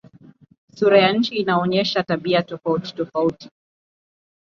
[0.75, 3.49] Sura ya nchi inaonyesha tabia tofautitofauti.